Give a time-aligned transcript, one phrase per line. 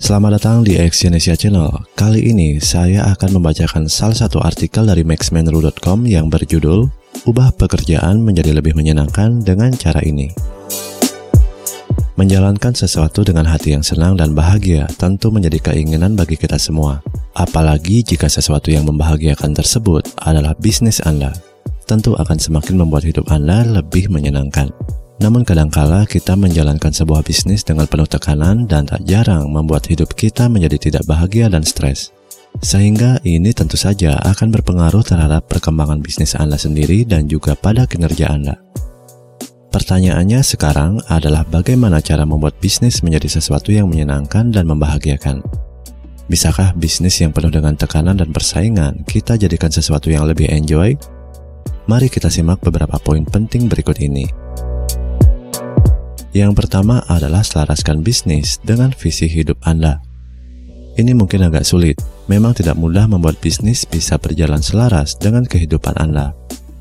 [0.00, 1.68] Selamat datang di Exyonesia Channel.
[1.92, 6.88] Kali ini saya akan membacakan salah satu artikel dari maxmenru.com yang berjudul
[7.28, 10.32] Ubah pekerjaan menjadi lebih menyenangkan dengan cara ini.
[12.16, 17.04] Menjalankan sesuatu dengan hati yang senang dan bahagia tentu menjadi keinginan bagi kita semua.
[17.36, 21.36] Apalagi jika sesuatu yang membahagiakan tersebut adalah bisnis Anda,
[21.84, 24.72] tentu akan semakin membuat hidup Anda lebih menyenangkan.
[25.20, 30.48] Namun kadangkala kita menjalankan sebuah bisnis dengan penuh tekanan dan tak jarang membuat hidup kita
[30.48, 32.08] menjadi tidak bahagia dan stres.
[32.64, 38.32] Sehingga ini tentu saja akan berpengaruh terhadap perkembangan bisnis Anda sendiri dan juga pada kinerja
[38.32, 38.56] Anda.
[39.70, 45.44] Pertanyaannya sekarang adalah bagaimana cara membuat bisnis menjadi sesuatu yang menyenangkan dan membahagiakan.
[46.26, 50.96] Bisakah bisnis yang penuh dengan tekanan dan persaingan kita jadikan sesuatu yang lebih enjoy?
[51.86, 54.39] Mari kita simak beberapa poin penting berikut ini.
[56.30, 59.98] Yang pertama adalah selaraskan bisnis dengan visi hidup Anda.
[60.94, 61.98] Ini mungkin agak sulit,
[62.30, 66.30] memang tidak mudah membuat bisnis bisa berjalan selaras dengan kehidupan Anda.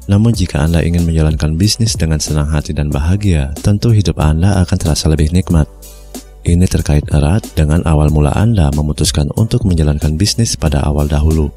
[0.10, 4.78] Namun jika Anda ingin menjalankan bisnis dengan senang hati dan bahagia, tentu hidup Anda akan
[4.78, 5.70] terasa lebih nikmat.
[6.46, 11.54] Ini terkait erat dengan awal mula Anda memutuskan untuk menjalankan bisnis pada awal dahulu.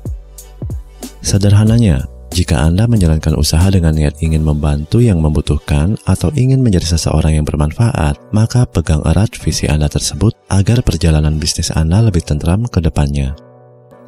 [1.25, 7.37] Sederhananya, jika Anda menjalankan usaha dengan niat ingin membantu yang membutuhkan atau ingin menjadi seseorang
[7.37, 12.81] yang bermanfaat, maka pegang erat visi Anda tersebut agar perjalanan bisnis Anda lebih tentram ke
[12.81, 13.37] depannya.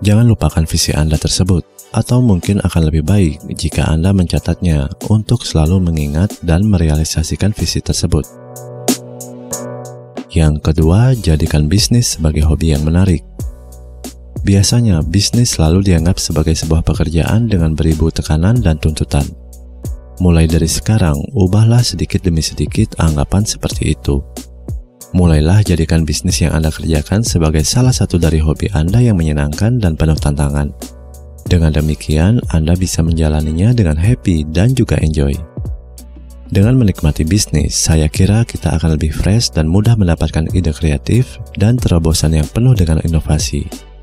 [0.00, 5.84] Jangan lupakan visi Anda tersebut, atau mungkin akan lebih baik jika Anda mencatatnya untuk selalu
[5.84, 8.24] mengingat dan merealisasikan visi tersebut.
[10.32, 13.33] Yang kedua, jadikan bisnis sebagai hobi yang menarik.
[14.44, 19.24] Biasanya, bisnis selalu dianggap sebagai sebuah pekerjaan dengan beribu tekanan dan tuntutan.
[20.20, 24.20] Mulai dari sekarang, ubahlah sedikit demi sedikit anggapan seperti itu.
[25.16, 29.96] Mulailah jadikan bisnis yang Anda kerjakan sebagai salah satu dari hobi Anda yang menyenangkan dan
[29.96, 30.76] penuh tantangan.
[31.48, 35.32] Dengan demikian, Anda bisa menjalaninya dengan happy dan juga enjoy.
[36.52, 41.80] Dengan menikmati bisnis, saya kira kita akan lebih fresh dan mudah mendapatkan ide kreatif dan
[41.80, 43.93] terobosan yang penuh dengan inovasi.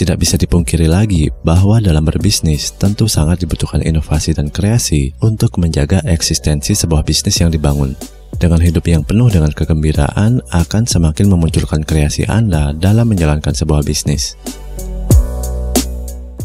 [0.00, 6.00] Tidak bisa dipungkiri lagi bahwa dalam berbisnis tentu sangat dibutuhkan inovasi dan kreasi untuk menjaga
[6.08, 7.92] eksistensi sebuah bisnis yang dibangun.
[8.40, 14.40] Dengan hidup yang penuh dengan kegembiraan akan semakin memunculkan kreasi Anda dalam menjalankan sebuah bisnis.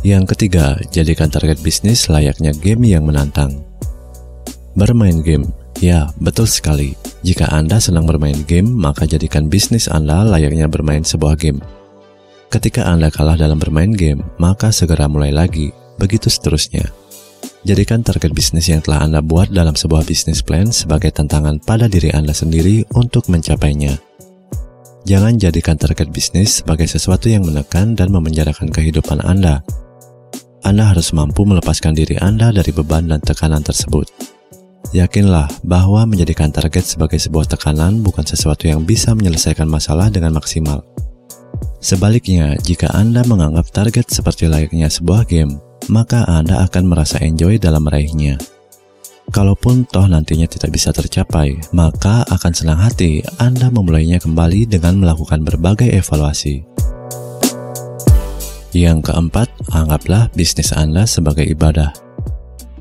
[0.04, 3.64] Yang ketiga, jadikan target bisnis layaknya game yang menantang.
[4.76, 5.48] Bermain game,
[5.80, 7.00] ya betul sekali.
[7.24, 11.64] Jika Anda senang bermain game, maka jadikan bisnis Anda layaknya bermain sebuah game.
[12.56, 16.88] Ketika Anda kalah dalam bermain game, maka segera mulai lagi, begitu seterusnya.
[17.68, 22.16] Jadikan target bisnis yang telah Anda buat dalam sebuah bisnis plan sebagai tantangan pada diri
[22.16, 24.00] Anda sendiri untuk mencapainya.
[25.04, 29.60] Jangan jadikan target bisnis sebagai sesuatu yang menekan dan memenjarakan kehidupan Anda.
[30.64, 34.08] Anda harus mampu melepaskan diri Anda dari beban dan tekanan tersebut.
[34.96, 40.88] Yakinlah bahwa menjadikan target sebagai sebuah tekanan bukan sesuatu yang bisa menyelesaikan masalah dengan maksimal.
[41.86, 47.86] Sebaliknya, jika Anda menganggap target seperti layaknya sebuah game, maka Anda akan merasa enjoy dalam
[47.86, 48.42] meraihnya.
[49.30, 55.46] Kalaupun toh nantinya tidak bisa tercapai, maka akan senang hati Anda memulainya kembali dengan melakukan
[55.46, 56.66] berbagai evaluasi.
[58.74, 61.94] Yang keempat, anggaplah bisnis Anda sebagai ibadah.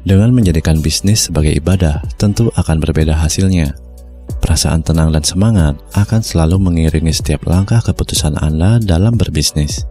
[0.00, 3.83] Dengan menjadikan bisnis sebagai ibadah, tentu akan berbeda hasilnya.
[4.44, 9.88] Perasaan tenang dan semangat akan selalu mengiringi setiap langkah keputusan Anda dalam berbisnis.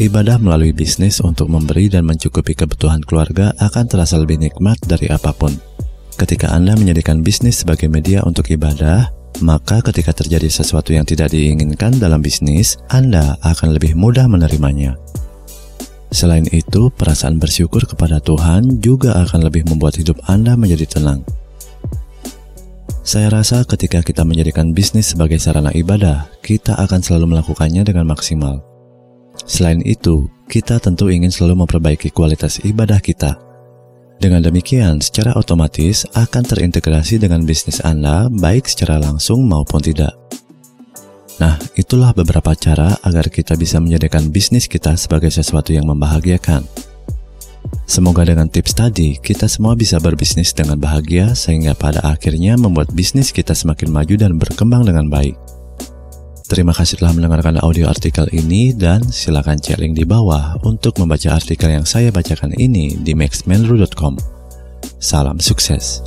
[0.00, 5.36] Ibadah melalui bisnis untuk memberi dan mencukupi kebutuhan keluarga akan terasa lebih nikmat dari apa
[5.36, 5.52] pun.
[6.16, 9.12] Ketika Anda menjadikan bisnis sebagai media untuk ibadah,
[9.44, 14.96] maka ketika terjadi sesuatu yang tidak diinginkan dalam bisnis, Anda akan lebih mudah menerimanya.
[16.08, 21.20] Selain itu, perasaan bersyukur kepada Tuhan juga akan lebih membuat hidup Anda menjadi tenang.
[23.06, 28.58] Saya rasa ketika kita menjadikan bisnis sebagai sarana ibadah, kita akan selalu melakukannya dengan maksimal.
[29.46, 33.38] Selain itu, kita tentu ingin selalu memperbaiki kualitas ibadah kita.
[34.18, 40.10] Dengan demikian, secara otomatis akan terintegrasi dengan bisnis Anda baik secara langsung maupun tidak.
[41.38, 46.66] Nah, itulah beberapa cara agar kita bisa menjadikan bisnis kita sebagai sesuatu yang membahagiakan.
[47.86, 53.30] Semoga dengan tips tadi, kita semua bisa berbisnis dengan bahagia sehingga pada akhirnya membuat bisnis
[53.30, 55.38] kita semakin maju dan berkembang dengan baik.
[56.50, 61.34] Terima kasih telah mendengarkan audio artikel ini dan silakan cek link di bawah untuk membaca
[61.34, 64.18] artikel yang saya bacakan ini di maxmenru.com.
[64.98, 66.02] Salam sukses.